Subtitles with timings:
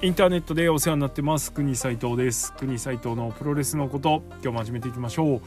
[0.00, 1.52] インターネットでお世話になってます。
[1.52, 2.52] 国斉藤です。
[2.52, 4.22] 国斉藤のプロレスのこと。
[4.34, 5.40] 今日も始めていきましょう。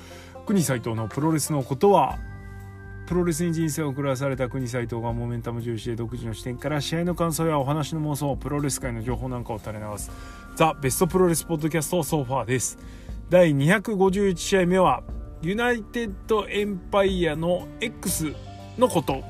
[0.45, 2.19] 国斉藤のプロレスのことは
[3.07, 10.11] プロレスに人生を送らされた国斉藤がモメンタム重視で独自の視点から試合の感想やお話の妄想プロレス界の情報なんかを垂れ流す
[10.57, 12.77] ザ・ベストプロレスポッドキャストソファーです。
[13.29, 15.01] 第251試合目は
[15.41, 18.33] ユナイテッドエンパイアの X
[18.77, 19.23] のこと。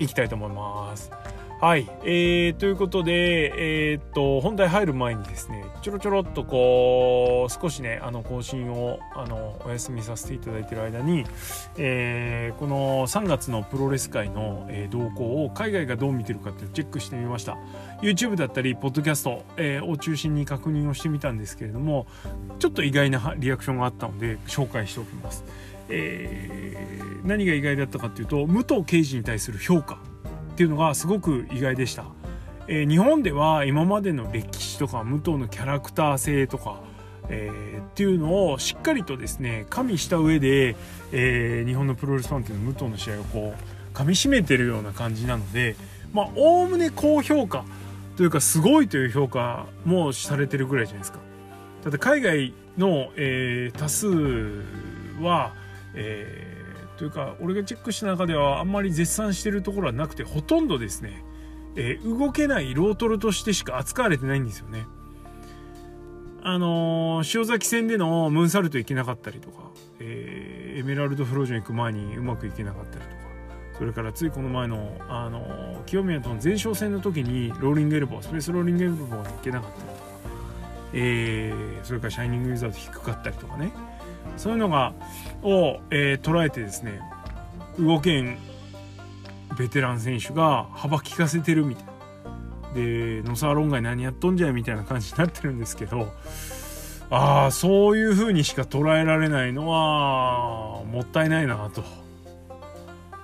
[0.00, 1.10] いきたいと思います。
[1.58, 11.24] はい、えー、ということで、えー、っと本題入る前にですねちょろちょろっとこう少しねあの更新をあのお休みさせていただいてる間に、
[11.78, 17.56] えー、この3月のプロレス界の、えー、動向を海外がどう見てるかっていうチェックしてみました。
[18.02, 22.06] YouTube だったりポッドキャスト、えー、を中心に確認をしてみたんですけれども
[22.58, 25.42] ちょっと意外なリアクションがあったので紹介しておきます、
[25.88, 29.98] えー、何が意外だったかっていうと武藤敬司に対する評価。
[30.56, 32.06] っていうのがすごく意外でした、
[32.66, 36.80] えー、日本では今までの歴史とか武藤のキャラクター性とか、
[37.28, 40.74] えー、っていうのをしっかりとですね加味した上で、
[41.12, 45.76] えー、日本のプロレスファンっていうのは武藤の試合をこう噛みしめてるような感じなので
[46.14, 47.66] まあおおむね高評価
[48.16, 51.18] というかすごいという評価もされてるぐらいじゃないですか。
[51.84, 54.08] だ海外の、えー、多数
[55.22, 55.52] は、
[55.94, 56.45] え
[56.96, 61.24] というか俺がチェックした中ではあんまり絶賛してるところはなくてほとんどですね、
[61.76, 64.86] えー、動けないロートルとしてしか扱われてないんですよね。
[66.42, 69.64] あのー、塩崎戦でのムーンサルトいけなかったりとか、
[69.98, 73.16] えー、エメラルドフロージョン行く前にうまくいけなかったりとか
[73.76, 79.98] それからついこの前の、あのー、清宮との前哨戦の時にローリングエルボースペースローリングエルボーに行けなかったりとか、
[80.92, 83.72] えー、それからシャイニングウィザード低かったりとかね
[84.36, 84.92] そういうのが
[85.42, 87.00] を、えー、捉えてですね
[87.78, 88.38] 動けん
[89.58, 91.92] ベテラン選手が幅利かせてるみたいな。
[92.74, 96.12] で野沢論外何やっとんじゃいみたいな感じになってるんですけど
[97.08, 101.82] ああそういう風にしか捉えられないのはもったいないなと。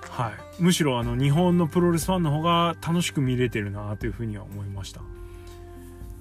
[0.09, 5.01] はい、むしろあの日本のプロレスファンの方が楽しく見れてるなというふうには思いました。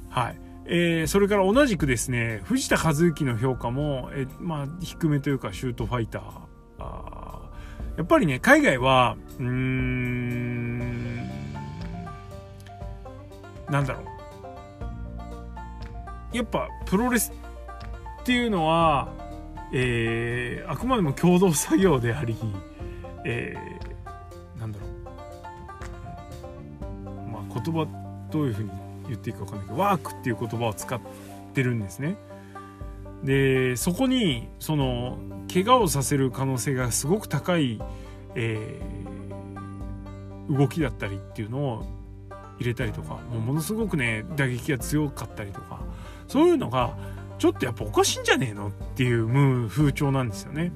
[0.08, 6.23] はいえー、それから同じくですね藤田和幸の評価も、えー、まあ、低めというかシュートファイター。
[6.78, 7.33] あー
[7.97, 10.78] やっぱりね海外はうーん
[13.69, 14.00] なんだろ
[16.33, 16.37] う。
[16.37, 17.33] やっぱプロレス
[18.23, 19.12] っていうのは、
[19.75, 22.37] えー、あくまでも共同作業であり、
[23.27, 24.91] えー、なんだろう、
[27.31, 27.87] まあ、言葉
[28.31, 28.71] どういうふうに
[29.12, 31.00] 言っていいか分かんないけどワークっていう言葉を使っ
[31.55, 32.17] てるんですね。
[33.25, 35.19] でそこにその
[35.53, 37.81] 怪我をさせる可能性がすごく高い、
[38.34, 41.84] えー、動きだったりっていうのを
[42.59, 45.81] 入れたりとかもうものすごくね打撃が強かったりとか
[46.27, 46.97] そういうのが
[47.39, 50.73] ちょっとやっぱおかしいんじゃねえのっていう風潮なんですよね。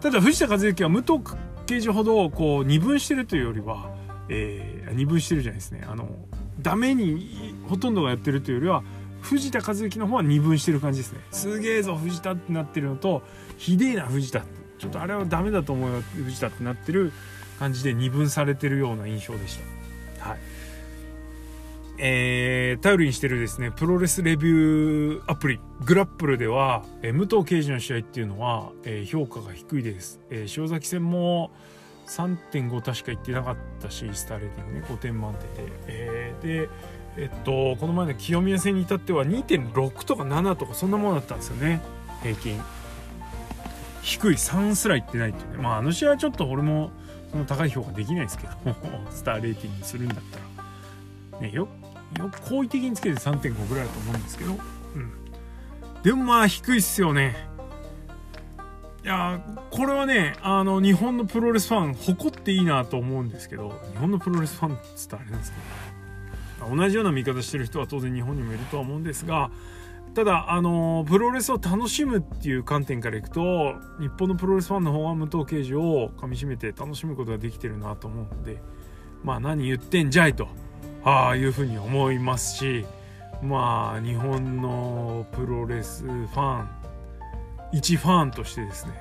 [0.00, 1.20] ただ藤田和幸は武藤
[1.66, 3.90] 刑事ほどこう二分してるというよりは、
[4.28, 6.08] えー、二分してるじゃないですねあの
[6.60, 8.82] ダメにほとんどがやってるというよりは
[9.20, 11.20] 藤田和幸の方は二分してる感じですね。
[11.30, 13.22] すげえぞ藤田ってなってるのと
[13.56, 14.44] ひでえな藤田
[14.78, 16.02] ちょっとあれはダメだと思うよ。
[16.02, 17.12] 藤田ってなってる
[17.58, 19.58] 感じで二分されてるような印象でし
[20.18, 20.28] た。
[20.28, 20.38] はい。
[21.96, 31.52] えー、頼りにしてるですねプロレスレビューアプリグラップルでは、えー、武藤敬司の試合っていうのは、えー、評価が低いです、えー、塩崎戦も
[32.06, 36.68] 3.5確か言ってなかったしスターレーティングね5点満点で、えー、で
[37.16, 41.80] えっとこの前の清宮戦に至っては2.6とか7とかそんなものだったんですよね。
[42.22, 42.60] 平均。
[44.02, 45.62] 低い3すらいってないっていうね。
[45.62, 46.90] まああの試合はちょっと俺も
[47.30, 48.52] その高い評価できないですけど
[49.10, 50.38] スターレーティングするんだった
[51.38, 51.40] ら。
[51.40, 51.68] ねよ
[52.18, 54.52] よ好意的につけて3.5ぐらいだと思うんですけど。
[54.52, 55.12] うん。
[56.02, 57.53] でもまあ低いっすよね。
[59.04, 59.38] いや
[59.70, 65.58] これはねあの日本のプロレスファン誇っていいなと思うんですけど日本のプロレスファンっつったらあれなんですけ
[66.64, 69.50] ど同じような見方してる人は当然日本にもいるとは思うんですが
[70.14, 78.62] ただあのプロレスを楽しむっていう観点からいくと日本のプロレスファンの方は武藤敬司をかみしめて楽しむことができてるなと思うので
[79.22, 80.48] まあ何言ってんじゃいと
[81.04, 82.86] ああいうふうに思いますし
[83.42, 86.83] まあ日本のプロレスファン
[87.74, 88.92] 一ファンとしてですね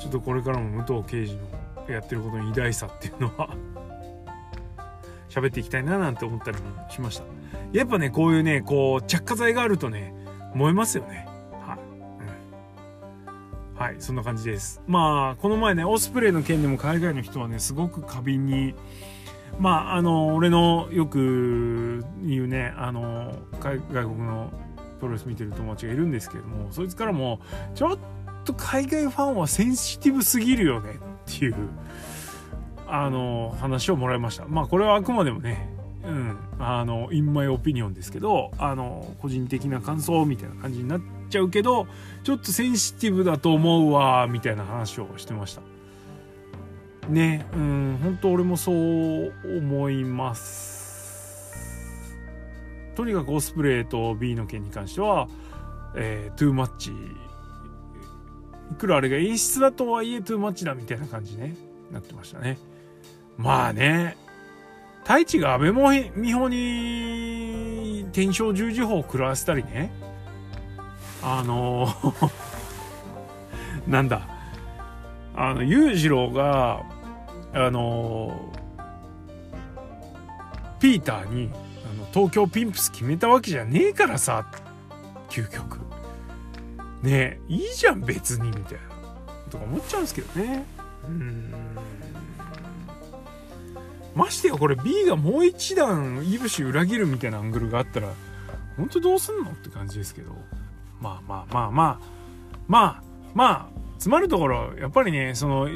[0.00, 3.56] ちょっとこれからも武藤刑事のやってることの偉大さっていうのは
[5.30, 7.24] 喋っていきたいななんて思ったりもしました。
[7.72, 10.14] やっぱねこういうねこう着火剤があるとね
[10.54, 11.26] 燃えますよね。
[11.66, 11.78] は
[13.76, 14.82] い、はいそんな感じです。
[14.86, 18.74] まあこの前ねオスプレイの件でも海外の人はねすごく過敏に
[19.58, 24.52] まああの俺のよく言うねあの外国の
[25.00, 27.40] プロレス見てる友達がいるんですけどもそいつからも
[27.74, 27.98] ちょっ
[28.44, 31.54] と海外ファンはセンシティブすぎるよねっていう
[32.86, 34.46] あの話をもらいました。
[34.46, 35.70] まあこれはあくまでもね
[36.04, 41.00] うんあのインマイオピニオンですけどあの個人的な感想みたいな感じになっ
[41.30, 41.86] ちゃうけど
[42.24, 45.62] ちょっとセンシティブだと思うわみたいな話をしてました。
[47.08, 50.83] ねうん本当俺もそう思います。
[52.94, 55.28] とにかくオスプレイと B の件に関しては、
[55.96, 61.54] えー、トゥーマッチいくらあれが演出だとはいえトゥーマッチだみたいな感じね。
[61.92, 62.58] なってましたね。
[63.36, 64.16] まあね。
[65.02, 69.92] 太一が安倍も美穂に天正十字砲を食らわせたりね。
[71.22, 71.88] あの
[73.86, 74.22] なんだ。
[75.36, 76.82] あの裕次郎が
[77.52, 78.52] あの
[80.78, 81.50] ピーターに
[82.14, 84.46] 東京ピンプス決めたわけじゃねえからさ
[85.28, 85.80] 究極。
[87.02, 88.78] ねえいいじゃん別にみたいな。
[89.50, 90.64] とか思っちゃうんですけどね。
[91.08, 91.52] うん。
[94.14, 98.12] ましてやこれ B がもう一段いぶし裏切るみたいなアングルがあったら
[98.76, 100.30] 本当どうすんのって感じですけど。
[101.00, 102.00] まあまあまあまあ。
[102.68, 103.02] まあ
[103.34, 103.68] まあ
[103.98, 105.68] つまるところやっぱりねその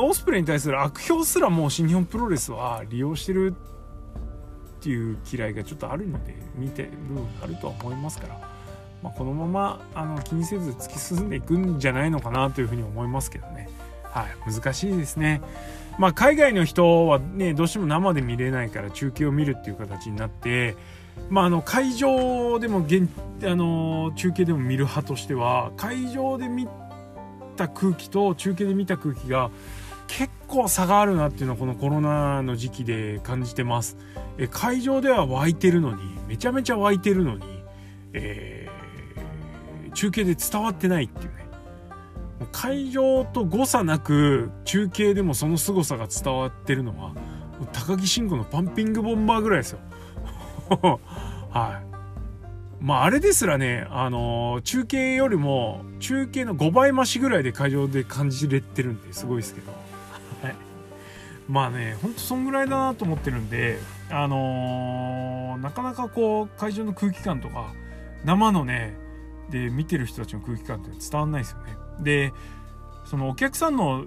[0.00, 3.77] オスプレイに対する悪評すらもう新日本プロレスは利用してるっ
[4.78, 8.40] っていう嫌いがちょっとあるので見てる部分あるとは思いますから、
[9.02, 13.68] まあ、このままあの気にせず突き進んでいくんじゃないのかなというふうに思いますけどね。
[14.04, 15.42] はい、難しいですね。
[15.98, 20.76] まあ、海外の人はねどうしても生で見れないから中継を見るっていう形になって、
[21.28, 23.08] まあ、あの会場でも現
[23.42, 26.68] あの中継でも見る派としては会場で見
[27.56, 29.50] た空気と中継で見た空気が
[30.08, 33.96] 結構差があるなっていうのはこのコロナの時期で感じてます。
[34.38, 37.44] え会場では湧いてるのにめちゃめちゃ湧いてるのに、
[38.14, 41.46] えー、中継で伝わってないっていうね。
[42.52, 47.12] 会場と誤差なく中継でもその凄さが伝わってるのは
[47.72, 49.80] 高木慎吾のパンピングボンバーぐらいですよ。
[51.50, 51.88] はい。
[52.80, 59.87] まああれですらねあのー、中継よりも中継の5倍増しぐらいで会場で感じれてるんですごいですけど。
[61.48, 63.78] まあねほんとそんぐらいだなと思ってるんで
[64.10, 67.72] あのー、なかなかこう会場の空気感とか
[68.24, 68.96] 生のね
[69.50, 71.76] で見てる人たちの空気感って伝わんないですよね。
[72.00, 72.32] で
[73.06, 74.04] そのお客さんの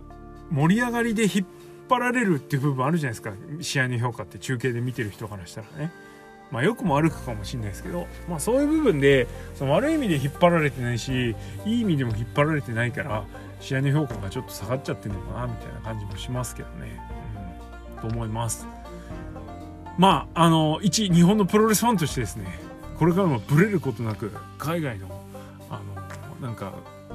[0.51, 1.47] 盛り上がりで引っ
[1.89, 3.33] 張られるっていう部分あるじゃないですか。
[3.61, 5.91] 試合の評価って中継で見てる人からしたらね。
[6.51, 11.33] まあ、良くも悪くかもしれないですけど、まあ、そういう部分でその悪い意味で引っ張られてないし
[11.65, 13.23] いい意味でも引っ張られてないから
[13.61, 16.99] 試合の評価がちょっと下がっちゃってるのかなみたいな感じもしますけどね、
[18.01, 18.67] と思います。
[19.97, 22.47] まああの一日本のプロレスファンとしてですね
[22.97, 25.07] これからもブレることなく海外の
[25.69, 25.81] あ
[26.41, 26.73] のなんか
[27.09, 27.13] う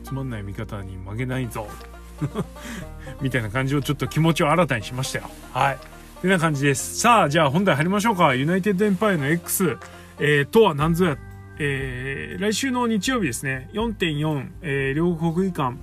[0.00, 1.66] んつまんない見方に負けないぞ
[3.20, 5.30] みたいな感じをちょっと気持ちを新たにしましたよ。
[5.52, 5.78] はい。
[6.22, 7.00] てな感じです。
[7.00, 8.34] さあじゃあ本題入りましょうか。
[8.34, 9.76] ユナイテッドエンパイアの X、
[10.20, 11.16] えー、とは何ぞや、
[11.58, 13.68] えー、来週の日曜日ですね。
[13.72, 15.76] 4.4、えー、両国技館、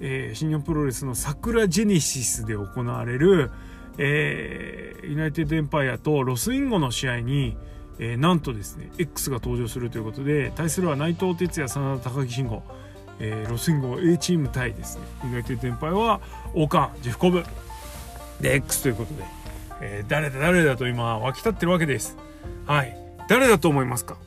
[0.00, 3.50] えー、新日本プロレスの桜ジェネシスで行われる、
[3.98, 7.56] えー、ユナイテッドエンパイアとロスインゴの試合に、
[7.98, 12.62] えー、なんとですね X が登場するということで対するは内藤哲也真田高木慎吾
[13.18, 16.20] えー、ロスインゴ A チーム対ですねユナイテッドエンパイアは
[16.52, 17.42] 王冠ジェフコブ。
[18.42, 19.24] で X ということで、
[19.80, 22.18] えー、誰だ誰だと今沸き立ってるわけです。
[22.66, 22.94] はい。
[23.26, 24.18] 誰だと思いますか？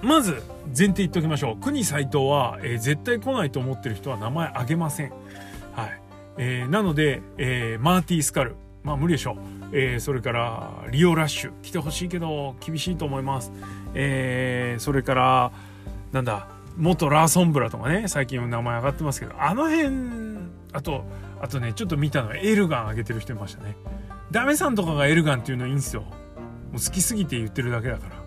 [0.00, 0.40] まず
[0.76, 1.56] 前提言っておきましょう。
[1.56, 5.10] 国斎藤は、えー、絶対来ないと思ってる人は名前あげません。
[5.72, 6.00] はい、
[6.38, 8.56] えー、なので、えー、マーティー・スカル。
[8.84, 9.36] まあ無理でしょう、
[9.72, 11.52] えー、それからリオ・ラッシュ。
[11.62, 13.52] 来てほしいけど厳しいと思います、
[13.92, 15.52] えー、それから
[16.12, 19.88] なんだ元ラーソンブラとかね最近名前上がってますけどあの辺
[20.72, 21.04] あと
[21.42, 23.76] あとねちょっと見たのはエルガン上げてる人いましたね。
[24.30, 26.02] ダメさんとかがエルガンっていうのいいんですよ。
[26.02, 26.12] もう
[26.74, 28.17] 好きすぎて言ってるだけだから。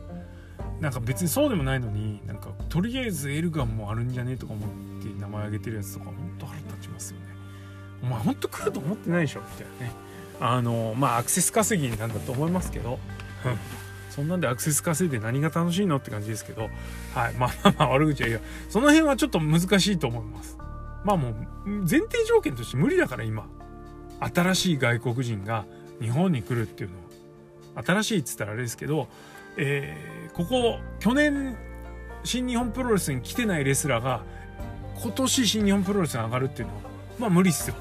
[0.82, 4.70] なんか別にそうでもないのになんかとりあえずエルガンもあるんじゃねえとか思っ
[5.02, 7.26] て名前上げてるやつとかほんと腹立ちますよね。
[8.04, 9.92] お前ほんと来ると思ってないでしょみたいなね。
[10.40, 13.00] あのまあアクセス稼ぎなんだと思いますけど。
[14.10, 16.70] そんなんでアクセス稼いで何が楽しいのって感じですけど、
[17.14, 17.34] はい。
[17.36, 20.58] まあまあまあ悪口はいや、その辺はちょっと難しいと思います。
[21.06, 21.34] まあもう、
[21.66, 23.48] 前提条件として無理だから今。
[24.20, 25.66] 新しい外国人が
[26.02, 26.98] 日本に来るっていうの
[27.76, 29.08] は、新しいっつったらあれですけど、
[29.58, 31.58] えー、ここ、去年、
[32.24, 34.24] 新日本プロレスに来てないレスラーが、
[35.01, 36.81] 今年新日本プロレスに上がるっていうのは、
[37.20, 37.75] まあ無理っすよ。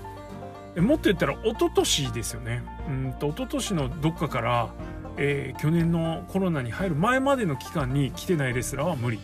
[0.76, 2.62] もっと言ったら一昨年ですよね。
[2.88, 4.70] うんと一昨年のどっかから、
[5.16, 9.18] えー、去年のコロナに入る前までの期間に来てないレスラーは無理、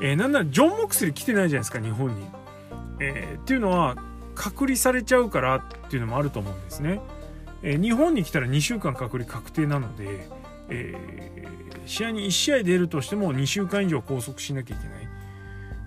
[0.00, 2.24] えー、なんならジョン・モクスリー来てないじゃないですか日本に、
[3.00, 3.96] えー、っていうのは
[4.34, 7.00] 隔離されちゃうからっていうのもあると思うんですね、
[7.62, 10.28] えー、日本に来たら2週間隔離確定なので、
[10.72, 15.02] えー、試合に1試合出るとしても2週間以上拘束しなきゃいけない。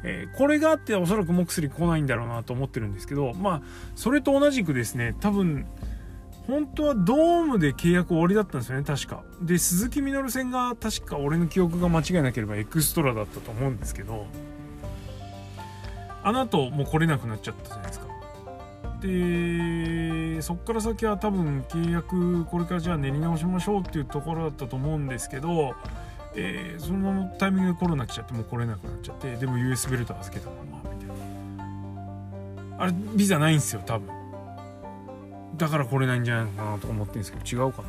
[0.07, 3.61] えー、これがあっておそらくモクスリー来ないんだろうなと思ってるんですけどまあ
[3.95, 5.65] それと同じくですね多分
[6.45, 9.23] 本当はドームで契約終わりだったんですよね確か。
[9.41, 14.27] で鈴木みのる戦が確か俺の記憶が間違いなければエクストラだったと思うんですけど
[16.23, 18.04] あの後もう来れなくなっちゃったじゃないですか。
[19.01, 25.75] でそっから先は多分契約これからじゃあ練り直しましょうっていうところだったと思うんですけど
[26.37, 31.15] えー、そのタイミングでコロナ来ちゃってもう来れなくなっちゃってでも US ベルト預けたままみたいな。
[32.77, 34.09] あれビザないんですよ多分。
[35.55, 37.87] だから来れないんじゃないのかなと思ってるんですけど違うかな。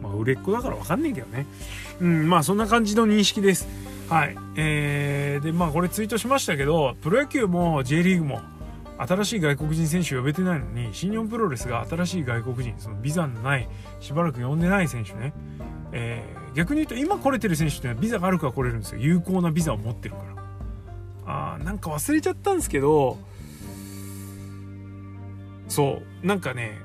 [0.00, 1.46] まあ売れっ子だから分かんねえけどね。
[2.00, 3.68] うんまあそんな感じの認識です。
[4.08, 4.36] はい。
[4.56, 8.40] えー、でまあこれツイートしましたけどプロ野球も J リーグも
[9.06, 13.68] 新しい外国人選手呼べてないのに新日本プロレスが新しい外国人そのビザのない
[14.00, 15.32] しばらく呼んでない選手ね、
[15.92, 19.00] えー逆に言うと今来れてる選手ってのはビザがあるから来れるんですよ。
[19.00, 20.34] 有効なビザを持ってるから。
[21.54, 23.16] あーなんか忘れちゃったんですけど
[25.68, 26.78] そうなんかね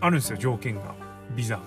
[0.00, 0.94] あるんですよ条件が。
[1.34, 1.56] ビザ。
[1.56, 1.62] あ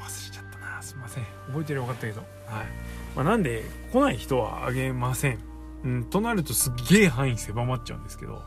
[0.00, 0.80] 忘れちゃったな。
[0.80, 1.24] すいません。
[1.48, 2.20] 覚えてるよかったけど。
[2.20, 2.66] はい、
[3.14, 5.51] まあ、なんで来ない人はあげません。
[5.84, 8.42] うんとなるとすっげえ範囲狭まっちゃうんですけど。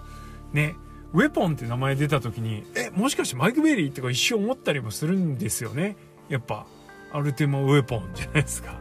[0.54, 0.75] ね
[1.13, 5.96] ウェポンって名前出た時にえもしかしてマイク・ベイリーってか一瞬思ったりもするんですよね？
[6.27, 6.65] やっぱ
[7.13, 8.75] アルテマ・ウェポンじゃないですか。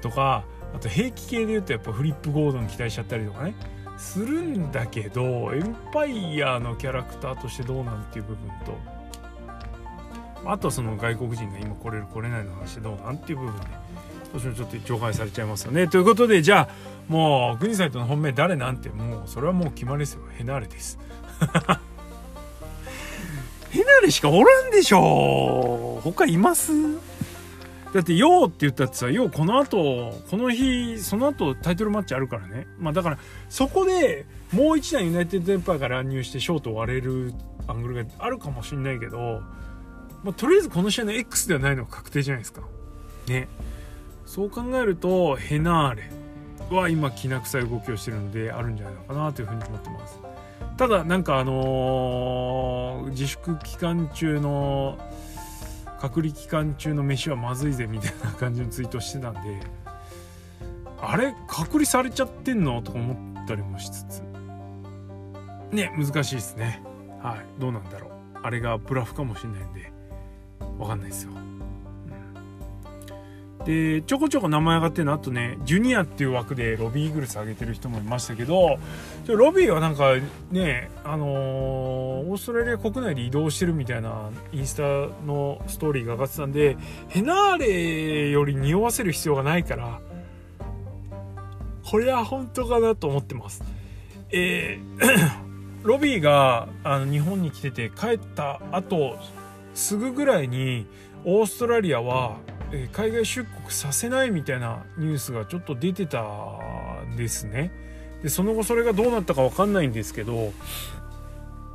[0.00, 3.54] とかあと兵器系で言うとやっぱフリップ・ゴードン期待しちゃったりとかね。
[3.96, 8.76] するんだけどエンパイヤーのキャラクターとしてどうなんていう部分と
[10.44, 13.66] あとその外国人が今来れる来れないの話でどうなんていう部分で。
[14.32, 15.86] どうしてもちょっと除外されちゃいますよね。
[15.88, 16.68] ということでじゃあ
[17.08, 20.22] もう国サイトの本命誰なんてもうそれはもう決まりですよ。
[20.36, 20.98] ヘナーレです。
[23.70, 26.72] ヘナレしかおらんでしょ他います？
[27.92, 32.66] だって「よう」って言ったってさ「よう」この後この日その後タイトルマッチあるからね。
[32.78, 33.18] まあだから
[33.50, 37.34] そこでもう一段ユナイテッドエンパイが乱入してショート割れる
[37.66, 39.42] アングルがあるかもしんないけど、
[40.24, 42.62] まあ、とりあえずこの試合の X ではないのが確定じゃないですか。
[43.28, 43.48] ね。
[44.32, 46.10] そう考えるとヘナーレ
[46.74, 50.18] は今きな臭い動きをしてるのであるんじゃないのかなというふうに思ってます。
[50.78, 54.96] ただなんかあのー、自粛期間中の
[56.00, 59.40] 隔離期間中の飯はまずいぜみたいな感じのツイートしてたんで
[60.98, 64.22] あれ隔離されちゃってんのとか思ったりもしつつ。
[65.72, 66.82] ね難しいですね。
[67.22, 67.60] はい。
[67.60, 68.12] どうなんだろう。
[68.42, 69.92] あれがブラフかもしれないんで
[70.78, 71.32] 分かんないですよ。
[73.64, 78.78] でちょこちょこ名前上がってるのあとねジュニアっていう枠でロビーイーグルス上げてる人もいましたけど
[79.26, 80.14] ロビーはなんか
[80.50, 84.82] ねあのー、オーストラリア国内で移動してるみたいなインスタ
[85.26, 86.76] のストーリーが上がってたんで
[87.08, 90.00] ヘナーレより匂わせる必要がないから
[91.88, 93.62] これは本当かなと思ってます。
[94.30, 95.42] えー
[95.82, 99.16] ロビーがあの日本に来てて帰った後
[99.74, 100.86] すぐぐらいに
[101.24, 102.36] オーストラリアは
[102.72, 106.22] え海外出国させないみたいなニュースがちょっと出てた
[107.04, 107.70] んですね。
[108.22, 110.52] でその後それがどうなったか分かんないんですけど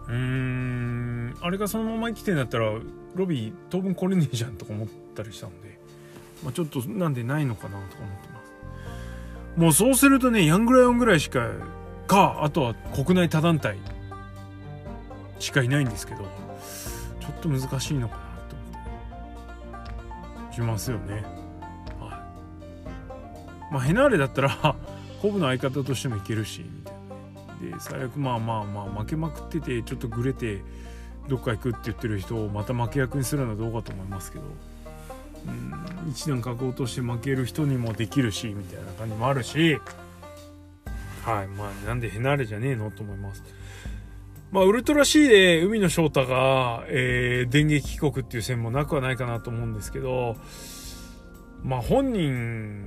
[0.08, 2.72] うーんあれがそのまま生きてんだったら
[3.16, 5.78] ロビー当分来れねえじゃんとか思ったりしたので、
[6.44, 9.60] まあ、ちょっとなんでないのかなとか思ってます。
[9.60, 11.50] もうそうするとねヤングライオンぐらいしか
[12.08, 13.78] かあとは国内他団体
[15.40, 16.24] しかいないんですけど
[17.20, 18.27] ちょっと難しいのかな
[20.58, 21.24] しますよね。
[22.00, 22.26] は
[23.70, 23.74] い。
[23.74, 24.76] まあ、ヘナーレだったら
[25.22, 26.94] コブの相方としてもいけるし、みたい
[27.72, 27.78] な。
[27.78, 30.62] で、最悪まあまあまあ負けまくってて、ちょっとグレて、
[31.28, 34.46] どっか行くって言ってる人をまた負け役にするのはどうかと思いますけど、
[36.06, 39.80] うん、一段書こうとして負ける人にもできるし、みたいな感じもあるし、
[41.24, 41.48] はい。
[41.50, 42.90] まあ、なんでヘナーレじゃねえの？
[42.90, 43.44] と思います。
[44.52, 50.38] まあ、ウルトラ C で海野翔太が、えー、電撃帰国っていう線もなくはないかなと思うんですけど、
[51.64, 52.86] まあ、本人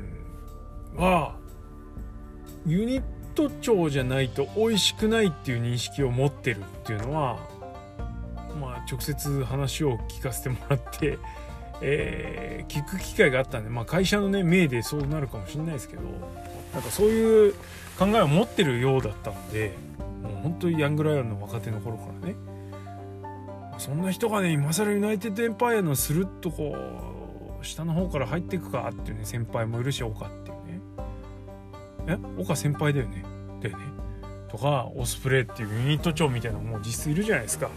[0.96, 1.36] は、
[2.66, 3.02] ユニッ
[3.34, 7.38] ト長じゃないと美味しくないっていう認識を持ってるっていうのは、
[8.58, 11.18] まあ、直接話を聞かせてもらって、
[11.82, 16.02] えー、聞く機会があったんで、まあ、会社のね、命でそうなるかもしれないですけど、
[16.72, 17.54] なんかそういう
[17.98, 19.74] 考えを持ってるようだったので、
[20.22, 22.34] もう本当にヤングライオンの若手の頃からね。
[23.78, 26.76] そんな人がね今更ユナイテッドエンパイアのスルッとこ
[27.60, 29.66] う下の方から入っていくかっていうね先輩。
[29.66, 30.80] もいるし岡っていうね
[32.06, 32.18] え？
[32.38, 33.24] 岡先輩だよね？
[33.62, 33.84] だよね？
[34.50, 37.72] とかオスプレイっていうユニット長みたいなのも実質いるじゃないですか、ま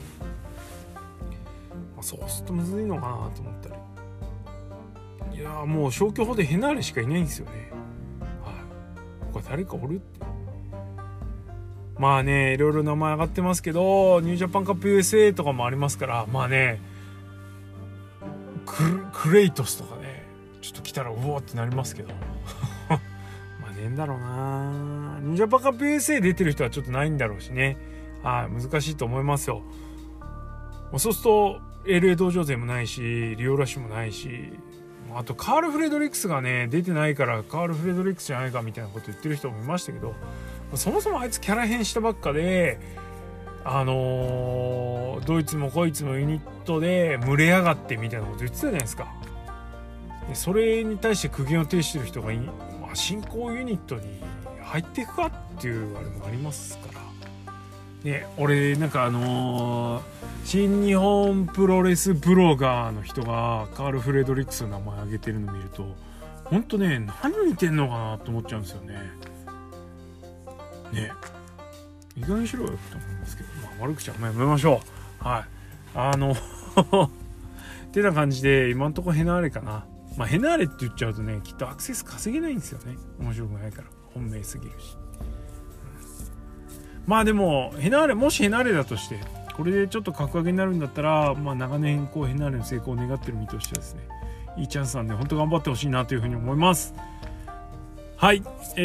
[1.99, 5.39] あ、そうするとむずいのかなと思ったり。
[5.39, 7.71] いやもう消去法でヘナーレしかいないんですよね。
[8.43, 8.53] はい。
[9.31, 10.22] 他誰かおるって。
[11.97, 16.79] まあねいろいろ名前上がってますけどニュージャパンカップ USA とかもありますからまあね
[18.65, 20.25] クレイトスとかね
[20.61, 22.13] ちょっと来たらうおってなりますけど。
[22.89, 25.19] まあねえんだろうな。
[25.21, 27.77] ニュージャパンカップ USA 出てる人はちょっとないんだろうしね。
[28.23, 29.61] はい難しいと思いますよ。
[30.97, 34.53] そうすると LA 道場勢もないしリオラッシュもないし
[35.15, 40.13] あとカール・フレドリックスがね出てないからカール・フレドリックスじゃないかみたいなこと言ってる人もいましたけど
[40.75, 42.79] そもそもあいつキャラ変したばっかで
[43.65, 49.07] あのー、ドイツもこいつもユニットで群れやがってみたいなこと言ってたじゃないですか。
[50.27, 52.53] でそれに対して苦言を呈してる人がい、ま
[52.91, 54.21] あ、新興ユニットに
[54.61, 57.12] 入っていくかっていうあれもありますから。
[58.03, 60.03] ね俺なんかあのー、
[60.45, 65.95] 新日本プロレスブロガーの人がカール・フレドリックスの名前挙げてるの見ると
[66.45, 68.93] ほんとね何似てんのかなと思っちゃうんですよね。
[70.91, 71.11] ね。
[72.15, 74.81] 意外にしろよと思いますけど、まあ、悪口はやめましょ
[75.21, 75.27] う。
[75.27, 75.43] はい。
[75.95, 76.35] あの っ
[77.91, 79.85] てな感じで今んとこヘナーレかな。
[80.17, 82.97] まあヘナーレって言っちゃうとねきっとアクセス稼げないんですよね。
[83.19, 83.87] 面白くないから。
[84.13, 84.95] 本命すぎるし、
[87.05, 89.19] まあでもヘナーレもしヘナーレだとして
[89.55, 94.01] これでちょっと格上げになるんだったら、まあ、長年こうヘナーレの成功を願ってる身としてはですね
[94.57, 96.93] いいチャンスなんで本当頑張ってほしいなというふうに思います。
[98.17, 98.41] はい。
[98.77, 98.81] え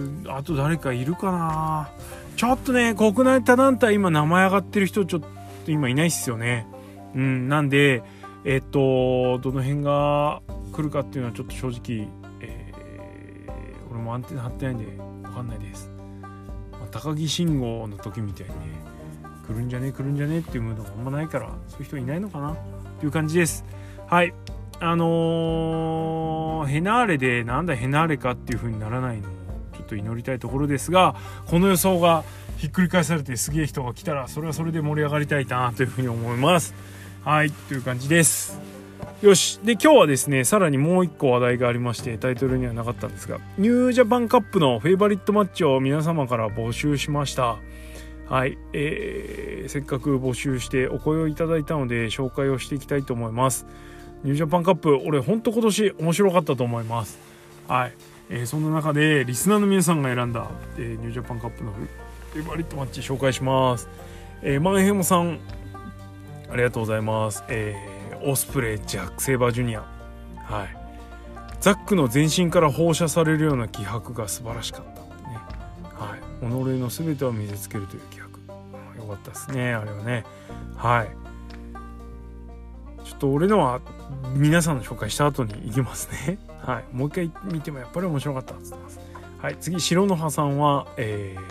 [0.00, 1.90] ー、あと誰かいるかな？
[2.36, 6.66] ちょっとね国内他団体今名前上がってる人ちょっと今いないっすよね。
[7.14, 8.02] うんなんで
[8.44, 12.08] えっとどの辺が来るかっていうのはちょっと正直、
[14.00, 14.84] もアンテナ張ってないんで
[15.22, 15.90] 分かんないです、
[16.72, 18.90] まあ、高木慎吾の時みたいにね
[19.46, 22.56] 来るんじゃね来るんじゃねっていうムードがあんまないからそういう人いないのかなっ
[23.00, 23.64] ていう感じです。
[24.06, 24.34] はい。
[24.82, 29.34] あのー、ヘナーレでなんだヘナーレかっていう風にならないのも
[29.74, 32.24] ちょっと祈りたいところですがこの予想が
[32.56, 36.74] ひっくり返されてすげえ人が来たらそれはそれで盛り上がりたいなという風に思います。
[37.24, 37.50] はい。
[37.50, 38.79] という感じです。
[39.22, 39.60] よし。
[39.62, 47.58] で今日はですねさらにもう一個話題がありましてタイトルにはなかったんですがニュージャパンカップのフェイバリットマッチを皆様から募集しました。
[48.28, 53.66] はい、えー、せっかく募集してお声をいただいたので紹介をしていきたいと思います。
[54.22, 57.18] ニュージャパンカップ俺ほんと今年面白かったと思います。
[57.66, 57.92] はい、
[58.30, 63.88] えー、そんな中でリスナーの皆さんが選んだ、えー、ニュージャパンカップのフェイバリットマッチ紹介します、
[64.42, 65.40] えー、マンヘモさん
[66.50, 67.89] ありがとうございます、えー、
[68.24, 69.80] オスプレイジャック・セイバージュニア
[70.44, 70.76] はい
[71.60, 75.38] ザックの全身から放射されるような気迫が素晴らしかったね
[75.84, 78.30] はい己の全てを見せつけるという気迫
[78.98, 80.24] よかったですねあれはね
[80.76, 81.30] はい
[83.04, 83.80] ちょっと俺のは
[84.34, 86.38] 皆さんの紹介した後に行きますね。
[86.62, 86.96] はい。
[86.96, 89.00] もう一回見てもやっぱり面白かったっつってます。
[89.38, 89.56] はい。
[89.58, 91.42] 次、白の葉さんは、えー、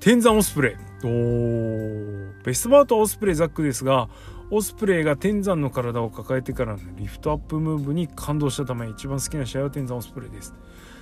[0.00, 0.74] 天山オスプレイ。
[1.04, 2.42] お。
[2.44, 4.08] ベストバウトオスプレイザックですが、
[4.50, 10.54] オスプレイが天山の体を抱えてからのリフトアップムーブに感動したため、一番好きな試合は天山オスプレイです。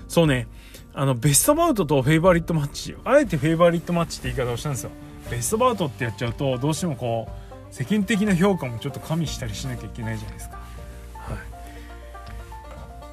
[0.06, 0.48] そうね。
[0.94, 2.96] あの、ベストバウトとフェイバリットマッチ。
[3.04, 4.90] あえてフェイバリットマッチって言い方をしたんですよ。
[5.30, 10.56] ベストバウトってやっちゃうと、どうしてもこう、世間的な評価もちょっと加味したりしなきゃいけないじゃないですか。
[10.56, 11.38] はい、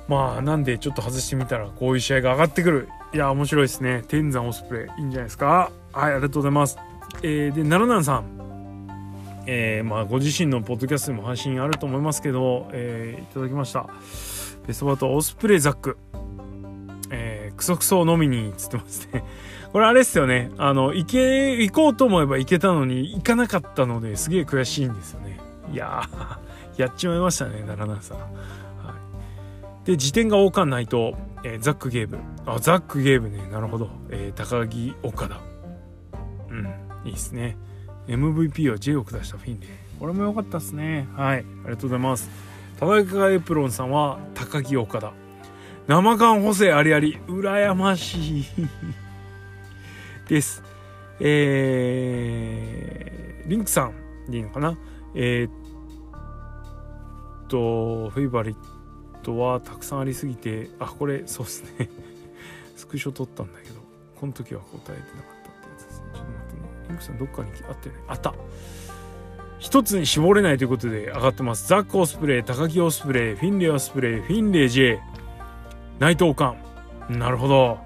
[0.07, 6.77] まあなんでちょっと外してみたらこういう試合が上がってくるいや面白いですね天山オスプレイいいんじゃないですかはいありがとうございます。
[7.21, 8.34] えー、で奈良南さん
[9.47, 13.87] えー、まあご自身のポッドキャストでも配信あると思いますけど、えー、いただきました
[14.67, 15.97] ベストバートオスプレイザック
[17.11, 19.23] えー、クソクソを飲みにつってますね
[19.71, 20.51] これあれっすよね。
[20.57, 25.37] あの、行け、行こうと思えば行けたのに行かなかったのですげえ悔しいんですよね。
[25.73, 28.17] いやー、 やっちまいましたね、奈良さん。
[28.19, 28.25] は
[29.83, 29.85] い。
[29.85, 32.19] で、辞典が多かんないと、えー、ザックゲーム。
[32.45, 33.49] あ、ザックゲームね。
[33.51, 33.89] なるほど。
[34.09, 35.41] えー、高木岡田。
[36.49, 36.65] うん、
[37.03, 37.57] いいっすね。
[38.07, 39.67] MVP は J を下したフィンで。
[39.99, 41.07] これも良かったっすね。
[41.15, 41.37] はい。
[41.37, 42.29] ありがとうございます。
[42.79, 45.13] 田中エプロンさんは高木岡田。
[45.87, 47.17] 生感補正ありあり。
[47.27, 48.45] 羨ましい。
[50.27, 50.63] です。
[51.19, 53.93] えー、リンクさん
[54.29, 54.77] でいいのかな？
[55.13, 55.51] えー、っ
[57.47, 58.55] と、フェイバリッ
[59.21, 61.89] トはたくさんありすぎて、あ、これ、そうですね。
[62.75, 63.85] スクショ撮ったんだけど。
[64.15, 66.31] この時は答えてなかったってやつですねちょっと
[66.87, 68.01] リンクさんどっかにあったよね。
[68.07, 68.33] あった。
[69.59, 71.67] 一つに絞れないということで上がってます。
[71.67, 74.99] ザックオスプレイ高木オスプレイフィンレイオスプレイフィンレイ J
[75.99, 76.55] 内藤館。
[77.09, 77.79] なるほど。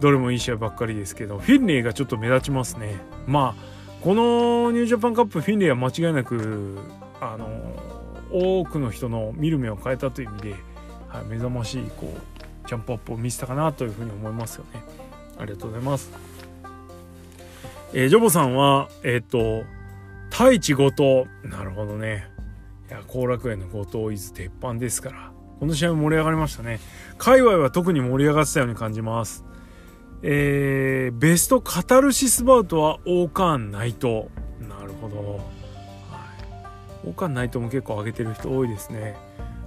[0.00, 1.38] どれもいい試合ばっかりですけど。
[1.38, 2.96] フィンレイがちょっと目立ちますね。
[3.26, 3.70] まあ
[4.02, 6.78] このニュージャパンカップフィンレイは間違いなく
[7.20, 7.46] あの
[8.32, 10.54] 多くの人の見る目を変えたという意味で、
[11.08, 14.80] はい、目覚ましいこうジャンプアップを見せたかなというふうに思いますよね。
[15.38, 16.29] ありがとうございます。
[17.92, 19.64] えー、ジョボさんはえっ、ー、と
[20.30, 21.26] 太一後藤。
[21.42, 22.28] なるほどね。
[22.88, 25.32] いや後楽園の後藤伊豆鉄板ですから。
[25.58, 26.80] この試合も盛り上がりましたね。
[27.18, 29.44] 界隈は特に盛り上がってたように感じます。
[30.22, 34.26] えー、ベストカタルシスバウトはオーカーン内藤。
[34.60, 36.24] なるほど、は
[37.04, 39.16] い、オーカーン内藤も結構上げてる人多いですね。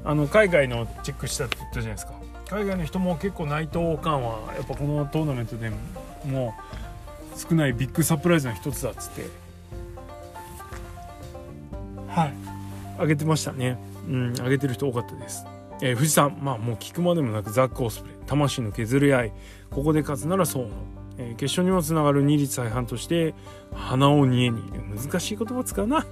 [0.06, 2.14] あの海外のチェックしたって言ったじゃないですか。
[2.50, 5.70] 海外の人も結構内藤オーカーンはやっぱこのトーナメントで
[6.26, 6.83] もう
[7.36, 9.26] 少ないビッグサプライズの一つだっつって。
[12.08, 12.34] はい。
[13.00, 13.78] 上げてましたね。
[14.08, 15.46] うん上げてる人多かったです。
[15.82, 18.18] えー、富士山まあもう聞くまでもなくザックオスプレイ。
[18.26, 19.34] 魂の削り合い。
[19.72, 20.70] ここで勝つならそうの、
[21.18, 23.34] えー、決勝にもつながる二律再犯として
[23.74, 24.62] 鼻を煮えに
[24.96, 26.06] 難しい言葉使うな。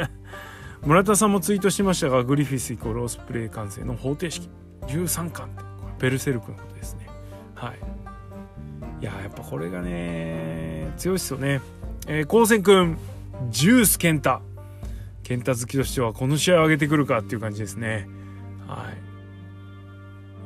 [0.84, 4.48] 村田さんもツイートしましたがグリフィスイコールオスプレイ完成の方程式。
[4.86, 5.64] 13巻って。
[5.98, 7.08] ベルセルクのことですね。
[7.54, 7.93] はい。
[9.04, 11.60] いややっぱこれがね強いっすよね。
[12.06, 12.96] えー、高専くん
[13.50, 14.40] ジュース健太
[15.22, 18.08] 健太好きとしてはこの試合を上げてくるかっていう感じですね。
[18.66, 18.96] はい。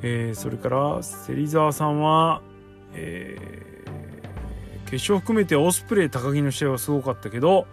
[0.03, 2.43] えー、それから芹沢さんは、
[2.95, 7.69] えー、決勝含めてオスプレイ高木の試合はすごかったけど、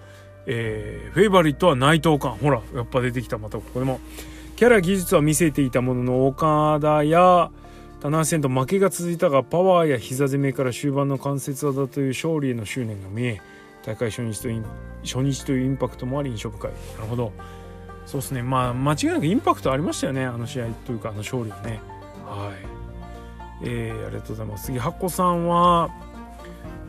[0.45, 3.39] えー、フェイバリットは内藤館ほらやっぱ出てきた。
[3.39, 3.99] またここでも。
[4.55, 7.49] キャラ技術は見せていたものの岡田や
[8.05, 13.41] 棚橋戦と負けが続いたがパワーや膝攻めから終盤の関節技という勝利への執念が見え
[13.83, 14.49] 大会初日と
[15.03, 16.71] 初日というインパクトもあり印象深い。
[16.71, 17.31] なるほど。
[18.05, 18.43] そうですね。
[18.43, 21.81] まあ間違いなくインパクトありましたよねあの試合というかあの勝利はね。
[22.25, 23.67] はい。
[23.67, 24.65] えー、ありがとうございます。
[24.65, 25.89] 次箱さんは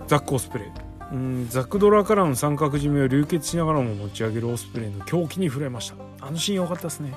[0.08, 0.68] ザックオスプレイ。
[1.12, 6.26] うんザクドラからの三角締めを流血しながらも持ち上げるオスプレイの狂気に触れました。
[6.26, 7.14] あのシーン良かったですね。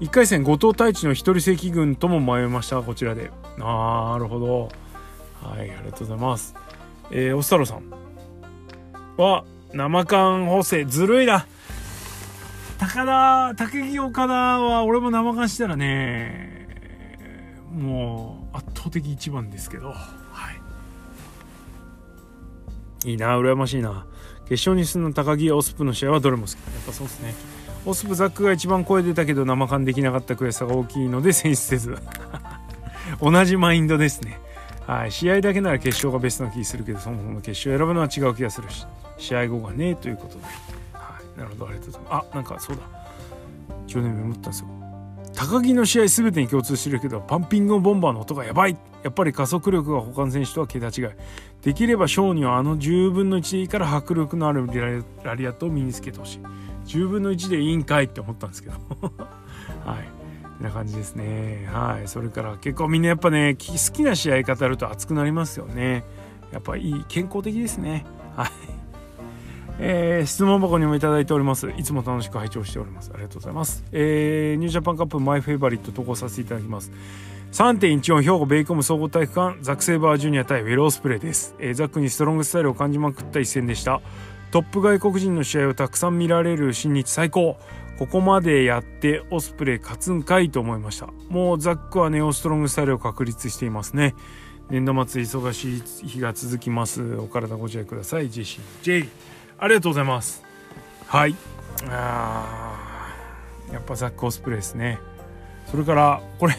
[0.00, 2.80] 1回戦後藤太一の一人正規軍とも迷いました。
[2.80, 3.30] こちらで。
[3.58, 4.70] なるほど。
[5.42, 6.54] はいありがとうございます。
[7.10, 7.82] えー、オスタロさん。
[9.18, 10.86] は生缶補正。
[10.86, 11.46] ずるいな。
[12.78, 16.66] 高田竹木岡田は俺も生感したらね
[17.70, 19.88] もう圧倒的一番ですけど。
[19.88, 19.94] は
[23.04, 23.10] い。
[23.10, 24.06] いいな羨ましいな。
[24.48, 26.54] 決勝に進んだ高木オスプの試合はどれも好き。
[26.54, 27.59] やっぱそうですね。
[27.86, 31.98] オスプザックが一番声出たけど生感できなかった悔しさが大きいので選出せず。
[33.20, 34.38] 同じマインドですね。
[34.86, 35.12] はい。
[35.12, 38.86] 試合だけなら決勝がベストな気するけどそもそも決勝を選ぶのは違う気がするし。
[39.16, 40.40] 試合後がねということで。
[41.36, 41.68] なるほど。
[41.68, 42.26] ありがとうございます。
[42.32, 42.82] あなんかそうだ。
[43.86, 44.68] 去年メモったんですよ。
[45.34, 48.76] 高木の試合全てに共通してるけどパンピングボンバーの音がやばい。
[49.02, 51.08] やっぱり加速力が他の選手とは桁違い。
[51.62, 54.66] できればショーにはあの10分の1から迫力のある
[55.22, 56.40] ラリアットを身につけてほしい。
[56.90, 58.74] 10分の1でいいんかいって思ったんですけど。
[59.84, 60.08] はい。
[60.58, 61.68] こんな感じですね。
[61.72, 62.08] はい。
[62.08, 66.04] それから結構みんなやっぱね好きな試合語ると熱くなりますよね。
[66.52, 68.04] やっぱいい健康的ですね。
[68.36, 68.50] はい。
[69.82, 71.70] えー、質問箱にもいただいております。
[71.70, 73.10] いつも楽しく拝聴しております。
[73.14, 73.84] ありがとうございます。
[73.92, 76.92] えー、ニュージャパンカップマイフェイバリット投稿させていただきます。
[77.52, 84.00] 3.14兵庫ベイコム総合体育館ザック・セイバージュニア対ウィル・オスプレイです、えー、ザックにストロングスタイルを感じまくった一戦でした。
[84.50, 87.56] トップ外国人の試合をたくさん見られる新日最高。
[87.98, 91.08] ここまでやってオスプレイ勝つんかいと思いました。
[91.28, 94.14] もうザックはネオストロングスタイルを確立していますね。
[94.70, 97.14] 年度末忙しい日が続きます。
[97.16, 98.30] お体ご自愛ください。
[98.30, 98.62] ジェシー。
[98.82, 99.08] J
[99.58, 100.42] ありがとうございます。
[101.06, 101.36] はい。
[101.88, 103.14] あ
[103.72, 104.98] やっぱザックオスプレイですね。
[105.66, 106.54] それからこれ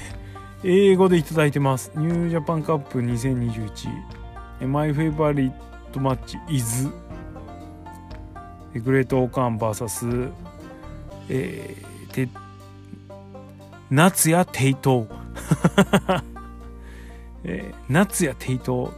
[0.64, 1.92] 英語でいただいてます。
[1.96, 5.12] ニュージャパンカップ2021マイフェ
[8.80, 10.32] グレートオーカーン VS
[11.30, 12.30] えー、て
[13.90, 15.08] 夏やテイトウ。
[17.44, 18.92] えー、夏やテイトウ、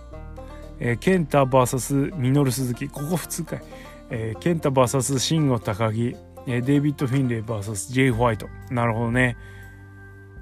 [0.79, 3.63] えー、ケンタ VS ミノル鈴木ここ普通かい
[4.09, 8.47] えー、ケンタ VS シンゴ高木、えー、デイビッド・フィンレイ VS ジェイ・ホワイト。
[8.69, 9.37] なるほどね。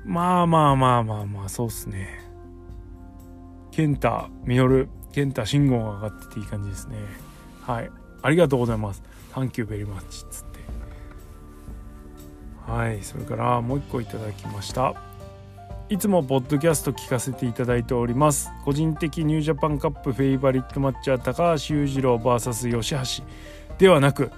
[0.04, 2.20] まあまあまあまあまあそうっすね。
[3.72, 6.98] ケンタミノルケンタ信号が上がってていい感じですね。
[7.62, 7.92] はい。
[8.24, 9.04] ありがとうございます。
[9.34, 10.60] Thank you very much つって。
[12.72, 14.96] はいそれからもう一個いただきました。
[15.90, 18.50] いつもポッドキャスト聞かせていただいております。
[18.64, 23.28] 個人的ニュージャパンカップフェイバリットマッチャー高橋裕次郎 VS 吉橋。
[23.78, 24.32] ではなく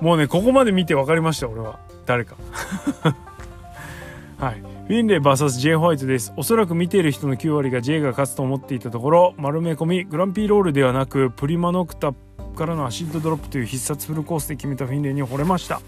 [0.00, 1.78] もうねここまで見て分かりました俺は。
[2.04, 2.36] 誰か。
[4.38, 4.60] はい。
[4.60, 6.32] フィンレイ VS J ホワイトです。
[6.36, 12.12] おそらく見ている人の9割が J が勝つと思っていたところ丸め込みグランピーロールではなくプリマノクタ
[12.60, 15.80] からのアシッドドロップという必殺フルコースで決めたフィンレイに惚れました。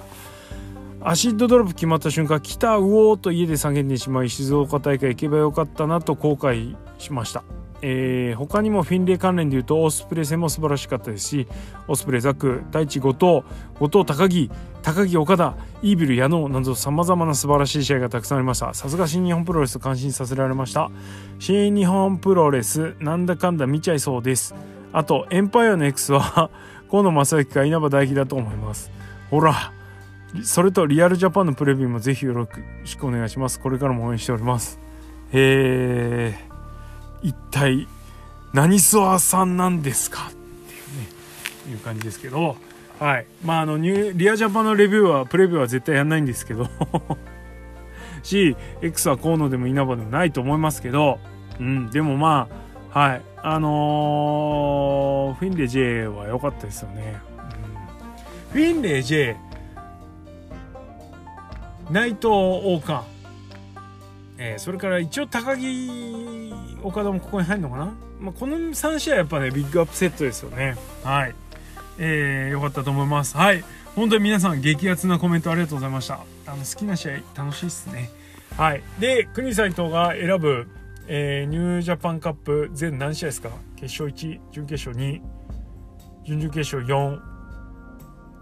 [1.03, 7.45] アシッドドロップ決まった瞬間来たうおーと家で叫んでしまい静岡大会行けばよかったなと後悔しました。
[7.83, 11.29] えー、他にもフィンレイ関連でいうとオスプレイ戦も素晴らしかったです。
[11.29, 11.49] し
[11.89, 13.43] オスプレイザックタイチ後藤
[13.79, 14.51] 後藤高木
[14.83, 18.73] 高木岡田 EVIL 矢野などさまざまな素晴らしい試合がたくさんありました。
[18.73, 20.91] さすが新日本プロレスと感心させられました。
[21.39, 24.55] 新日本プロレスなんだかんだ見ちゃいそうです。
[24.93, 26.51] あとエンパイアの X は
[26.91, 28.91] 河野正幸か稲葉大輝だと思います。
[29.31, 29.73] ほら
[30.43, 32.49] それとリアルジャパンのプレビューもぜひよろ
[32.85, 33.61] しくお願いします。
[33.61, 34.79] これからも応援しております。
[35.33, 36.39] へえ
[37.23, 37.87] 一体
[38.53, 40.29] 何ソワさんなんですか？
[40.29, 42.57] っていうねいう感じですけど。
[42.99, 43.27] はい。
[43.45, 46.69] まああのニュリアジャパンのレビューはプレビューは絶対やんないんですけど。
[48.23, 51.19] し X は河野でも稲葉でもないと思いますけど。
[51.59, 51.91] うん。
[51.91, 52.49] でもま
[52.93, 53.23] あはい。
[53.43, 59.37] あのー、フィンレイ J は良かったですよね、うん、フィンレイ J
[61.91, 63.13] 内藤王冠
[64.45, 66.53] えー、それから一応高木
[66.83, 70.77] 岡田もここに入るのかな、まあ、この3試合やっぱねビッグアップセットですよね。
[71.05, 71.35] はい。
[71.99, 73.37] えー、よかったと思います。
[73.37, 73.63] はい。
[73.95, 76.15] 本当に皆さん激アツなコメントありがとうございました。
[76.47, 78.11] あの好きな試合楽しいっすね。
[78.57, 78.83] はい。
[78.99, 80.67] で国斎藤が選ぶ、
[81.09, 83.51] えー、ニュージャパンカップ全何試合ですか？
[83.77, 85.21] 決勝1準決勝2
[86.25, 87.21] 準々決勝4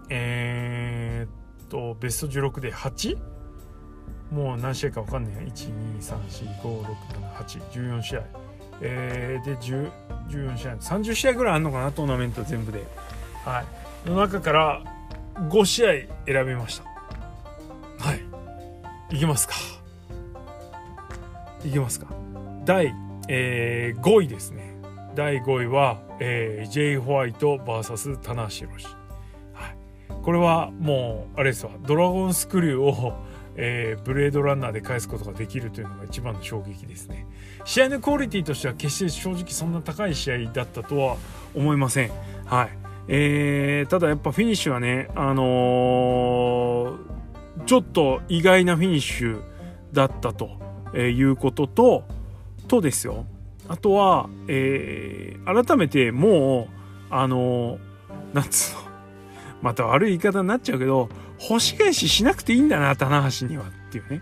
[0.09, 3.17] えー、っとベスト16で 8?
[4.31, 8.23] もう何試合か分かんない12345678114試合。
[8.83, 10.75] えー、で14試合。
[10.75, 11.91] 30試合ぐらいあるのかな？
[11.91, 12.85] トーナメント全部で。
[13.43, 13.63] は
[14.05, 14.09] い。
[14.09, 14.83] の中から
[15.49, 15.91] 5試合
[16.25, 16.85] 選びました。
[18.07, 18.21] はい。
[19.15, 19.55] いきますか。
[21.65, 22.07] いきますか。
[22.65, 22.93] 第、
[23.27, 24.75] えー、5位ですね。
[25.15, 28.85] 第5位は、えー、J ホワイト VS 棚橋宏、
[29.53, 29.75] はい、
[30.21, 31.71] これはもうあれですわ。
[31.85, 33.13] ドラゴンスクリューを
[33.55, 37.27] えー、ブレードランナーで返すことができるというのが一番の衝撃ですね。
[37.65, 41.17] 試合のクオリティとしては決して正直そんな高い試合だったとは
[41.53, 42.11] 思いません。
[42.45, 42.69] はい。
[43.07, 49.41] えー、ただやっぱフィニッシュはねあのー、ちょっと意外なフィニッシュ
[49.91, 50.49] だったと
[50.97, 52.03] いうことと
[52.71, 53.25] とですよ
[53.67, 56.67] あとは、えー、改めても
[57.09, 58.81] うあのー、なんつうの
[59.61, 61.09] また悪い言い方になっちゃうけど
[61.41, 64.21] 星返ししなくていいんだな、棚橋にはっていうね。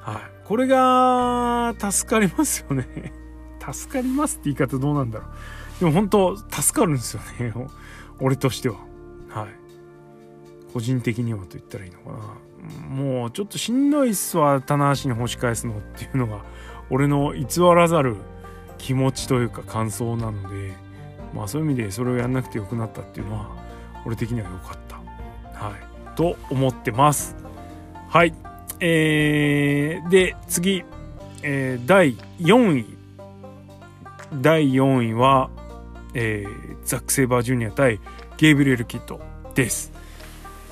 [0.00, 0.16] はい。
[0.44, 3.12] これが、助かりますよね。
[3.72, 5.80] 助かりますって言い方どうなんだろう。
[5.80, 7.54] でも本当、助かるんですよね。
[8.18, 8.78] 俺としては。
[9.28, 9.48] はい。
[10.72, 12.94] 個人的にはと言ったらいいのかな。
[12.94, 16.44] もうちょっとしんどいっすわ、棚橋に星返すのっていうのが、
[16.90, 18.16] 俺の偽らざる
[18.78, 20.74] 気持ちというか感想なので、
[21.34, 23.48] まあそういう意味でそれをやんなくてよくなったっていうのは、
[24.04, 24.96] 俺的には良かった。
[25.64, 26.16] はい。
[26.16, 27.36] と思ってます。
[28.08, 28.34] はい。
[28.80, 30.84] えー、で、次、
[31.42, 32.86] えー、第4位。
[34.40, 35.50] 第4位は、
[36.14, 38.00] えー、ザック・セイバージュニア対
[38.36, 39.20] ゲイブリエル・キッド
[39.54, 39.92] です。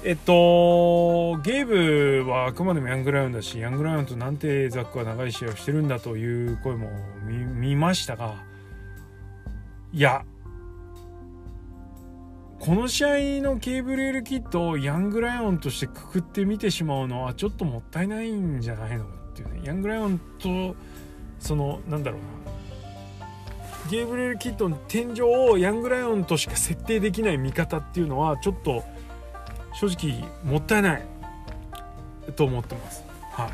[0.05, 6.89] えっと、ゲーブはあくまでもヤングライオンだし、ヤングライオンとなんてザックは長い試合をしてるんだという声も
[7.27, 8.37] 見ましたが、
[9.93, 10.25] いや、
[12.61, 19.61] この試合のケーブルエルキッドをヤングライオンとしてくくって見てしまうのはちょっともったいないんじゃないのっていうね。
[19.65, 20.77] ヤングライオンと
[21.41, 23.91] そのなんだろうな。
[23.91, 28.85] ゲーブルエルキッドの天井をヤングライオンとしか設定できない見方っていうのはちょっと
[29.81, 31.03] 正直もったいない
[32.35, 33.05] と思ってます。
[33.33, 33.51] はい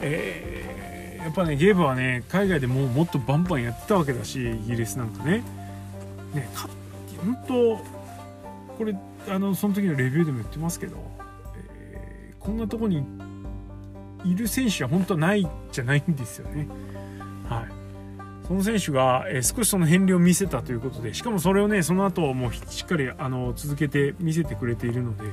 [0.00, 5.42] えー、やっぱねゲームはね海外でももっとバンバンやってたわけだしイギリスなんかね
[6.34, 6.48] ね
[7.22, 7.76] 本当
[8.78, 8.96] これ
[9.28, 10.96] あのその時のレビューでも言ってますけど、
[11.62, 13.04] えー、こんなとこに
[14.24, 16.68] いる選手は本当はないじゃないんですよね。
[17.48, 17.68] はい、
[18.46, 25.24] その選手が、え、少しその変量を見せたということでしかもそれをねその後もうしっかりあの続けて見せてくれているので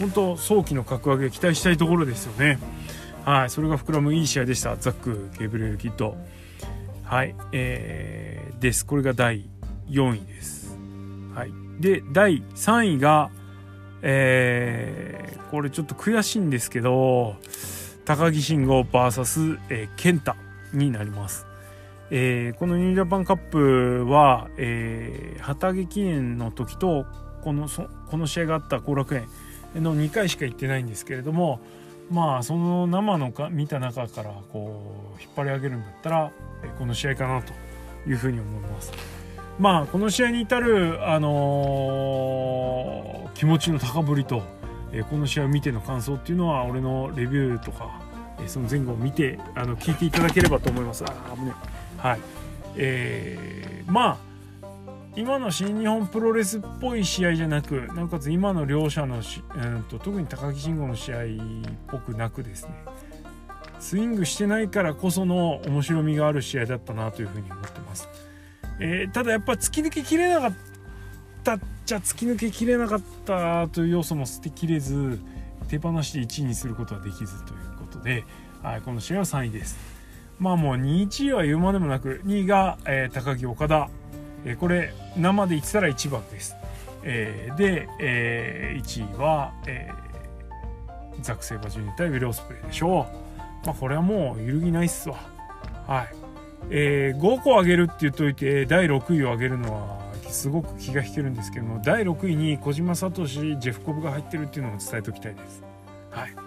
[0.00, 2.58] 本当早期の格上げ期待したいところですよね。
[3.24, 6.16] はい、それが膨らむいい試合でしたザック・ゲブリエル・キッド。
[7.04, 8.86] はい、えー、です。
[8.86, 9.48] これが第
[9.88, 10.76] 4位です。
[11.34, 11.52] はい。
[11.80, 13.30] で第3位が
[14.06, 17.36] えー、これちょっと悔しいんですけど
[18.04, 20.34] 高木慎吾 VS、えー、健太
[20.74, 21.46] になります。
[22.16, 27.04] えーこのニュージャパンカップは、えー旗揚げ記念の時と
[27.42, 29.26] このそこの試合があった後楽園
[29.74, 31.58] の2回しか行ってないんですけれども
[32.10, 36.30] まあその生のか見た中からこう引っ張り上げるんだったら、
[36.62, 37.52] えーこの試合かなと
[38.08, 38.92] いうふうに思います。
[39.58, 44.42] まあこの試合に至る、あのー気持ちの高ぶりと、
[44.92, 48.00] えーこの試合を見ての感想っていうのは俺のレビューとか、
[48.38, 51.04] えーその前後を見てあの聞いていただければと思います。
[51.04, 51.52] あ危ね
[52.04, 52.20] はい
[52.76, 54.34] えーまあ
[55.16, 61.26] 今の新日本プロレスっぽい試合じゃなくなおかつ今の両者のし、うん、と特に高木慎吾の試合っ
[61.86, 62.74] ぽくなくですね
[63.78, 68.08] スイングしてないからこその面白みがある試合だったなというふうに思ってます。
[68.80, 70.54] えーただやっぱ突き抜けきれなかっ
[71.42, 75.20] たっちゃ突き抜けきれなかったという要素も捨てきれず
[75.68, 78.24] 手放しで1位にすることはできずということで、
[78.62, 79.93] はい、この試合は3位です。
[80.38, 83.88] まあもう2位1位は言うまでもなく2位が、えー高木岡田、
[84.44, 86.56] えーこれ生で言ってたら1番です。
[87.02, 90.04] えーで、え1位は、えー
[91.22, 93.06] ザック・セイバージュニア対ウィル・オスプレイでしょ
[93.62, 93.66] う。
[93.66, 95.16] まあこれはもう揺るぎないっすわ。
[95.86, 96.08] はい。
[96.70, 105.62] えー5個上げるって言っといて第6位を上げるのはすごく気が引けるんですけども第6位に小島聡ジェフコブが入ってるっていうのを伝えておきたいです。
[106.10, 106.43] はい。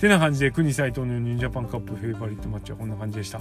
[0.00, 3.40] てな感じで国斎藤のニュージャパンカップフェイバリットマッチはこんな感じでした。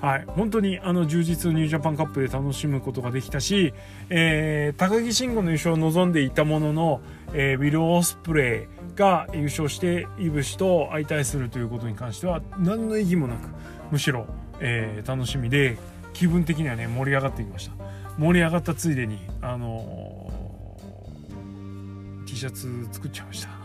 [0.00, 3.74] はい、本当にあの充実のニュージャパンカップで楽しむことができたし、
[4.08, 7.02] えー高木慎吾の優勝を望んでいたものの、
[7.34, 13.48] えーウィル・オスプレイが優勝してイブシと相対するということに関しては何の意義もなく
[13.90, 14.26] むしろ、
[14.60, 15.76] えー楽しみで
[16.14, 17.74] 気分的にはね盛り上がってきました。
[18.16, 23.59] 盛り上がったついでにあのー T シャツ作っちゃいました。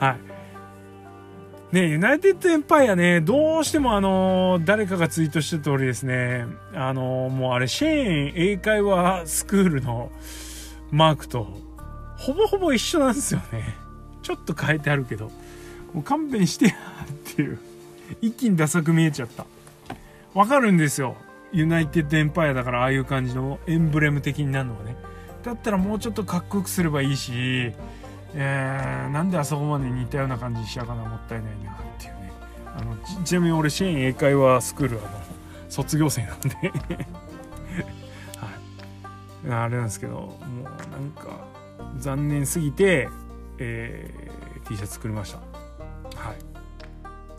[0.00, 0.20] はい
[1.72, 10.10] ねユナイテッドエンパイアね、どうしてもあの誰かがツイートしてた通りですね、あのもうあれ、シェーン英会話スクールの
[10.90, 11.46] マークと、
[12.16, 13.76] ほぼほぼ一緒なんですよね。
[14.22, 15.30] ちょっと変えてあるけど、
[15.94, 17.60] もう勘弁してやっていう、
[18.20, 19.46] 一気にダサく見えちゃった。
[20.34, 21.14] わかるんですよ。
[21.52, 24.96] ユナイテッドエンパイアだからああいう感じのエンブレム的になるのはね。
[25.44, 27.72] だったらもうちょっとかっこよくすればいいし、
[28.34, 32.32] えーなんであそこまで似たような感じにしちゃうかなもったいないなっていうね。
[32.66, 35.08] あのちなみに俺シェーン英会話スクールあの
[35.68, 36.48] 卒業生なんで。
[38.36, 38.46] は
[39.48, 39.52] い。
[39.52, 41.44] あれなんですけどもうなんか
[41.98, 43.08] 残念すぎて、
[43.58, 45.38] えー T シャツ作りました。
[45.38, 46.36] はい。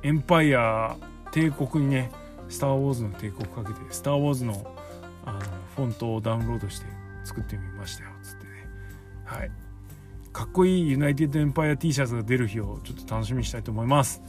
[0.03, 0.97] エンパイア
[1.31, 2.11] 帝国にね
[2.49, 5.39] スター・ウォーズの帝国かけてスター・ウォーズのの
[5.75, 6.87] フォントをダウンロードして
[7.23, 8.51] 作ってみましたよつってね。
[9.23, 9.51] はい。
[10.33, 14.21] かっこいいユナイテッドエンパイア T シャツが出る日をちょっと楽しみにしたいと思います。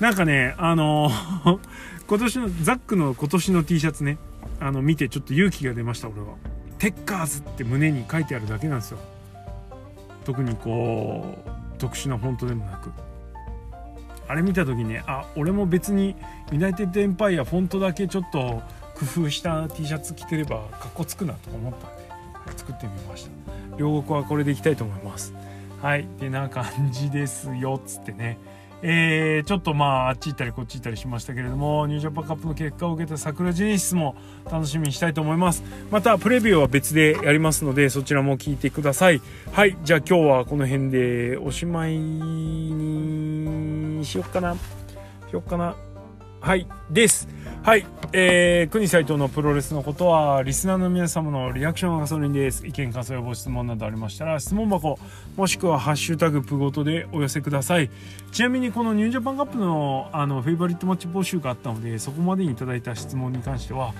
[0.00, 1.10] なんかねあの
[2.06, 4.18] 今年のザックの今年の T シャツね
[4.60, 6.34] あの見てちょっと勇気が出ました俺は。
[6.78, 8.98] テッカーズって胸に書いてあるだけなんですよ。
[10.24, 12.90] 特にこう特殊なフォントでもなく。
[14.28, 16.14] あれ見た時ねあ俺も別に
[16.52, 18.62] ユナイテッドエンパイアフォントだけちょっと
[18.94, 23.67] 工夫した T シャツ着てればかっこつくなと思ったんで、作ってみました。
[23.78, 25.34] 両国はこれでいきたいと思います。
[25.80, 26.02] はい。
[26.02, 27.80] ってな感じですよ。
[27.84, 28.38] つってね。
[28.82, 34.14] えー、ちょっとまああっち行ったりこっち行ったりしましたけれどもニュージャパンカップの結果を受けた桜ジェネシスも
[34.48, 35.64] 楽しみにしたいと思います。
[35.90, 39.20] またプレビューは別でやりますのでそちらも聞いてください。
[39.52, 39.76] はい。
[39.82, 44.54] じゃあ今日はこの辺でおしまいにしよっかな。
[44.54, 44.58] し
[45.32, 45.74] よっかな。
[46.40, 47.28] はいです。
[47.62, 52.66] はいえー、国斎藤のプロレスのことはリスナーの皆様のリアクションがガソリンです。
[52.66, 54.98] 意見感想やご質問などありましたら質問箱
[55.36, 57.90] もしくは「ハッシュタグプごと」でお寄せください。
[58.32, 63.92] ちなみにこのニュージャパンカップのあのフェイバリットマッチ募集があったのでそこまでにいただいた質問に関しては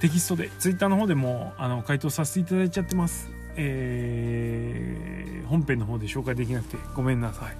[0.00, 3.30] テキストでツイッターの方でもあの回答させていただいちゃってます。
[3.56, 7.56] えー本編の方で紹介できなくてごめんなさい。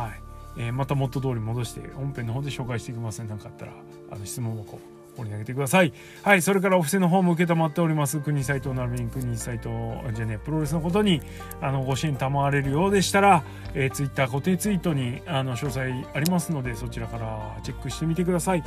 [0.00, 0.25] はい。
[0.58, 3.72] えー、また元通り戻して本編の方で紹介していきますね何かあったら
[4.10, 4.78] あの質問箱
[5.16, 5.92] 掘り投げてください。
[6.22, 8.20] はい、それからお布施の方も承っております。
[8.20, 9.70] 国斎藤並びに国斎藤
[10.14, 11.22] じゃねプロレスのことに
[11.60, 13.42] あのご支援賜れるようでしたら、
[13.74, 18.62] えー、ツイッター固定ツイートにあの詳細ありますのでそちらからチェックしてみてください。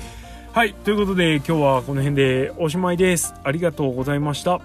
[0.52, 3.36] はい、ということで今日はこの辺でおしまいです。
[3.44, 4.60] ありがとうございました。